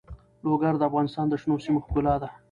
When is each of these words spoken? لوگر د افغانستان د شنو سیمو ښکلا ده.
لوگر 0.43 0.73
د 0.77 0.81
افغانستان 0.89 1.25
د 1.29 1.33
شنو 1.41 1.55
سیمو 1.63 1.83
ښکلا 1.85 2.15
ده. 2.21 2.29